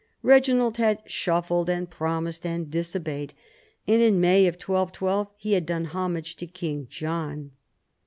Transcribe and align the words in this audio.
Eeginald 0.25 0.77
had 0.77 1.03
shuffled 1.05 1.69
and 1.69 1.91
promised 1.91 2.43
and 2.43 2.71
disobeyed, 2.71 3.35
and 3.85 4.01
in 4.01 4.19
May 4.19 4.45
1212 4.45 5.31
he 5.37 5.53
had 5.53 5.67
done 5.67 5.85
homage 5.85 6.35
to 6.37 6.47
King 6.47 6.87
John. 6.89 7.51